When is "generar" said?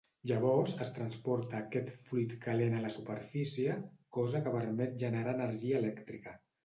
5.05-5.37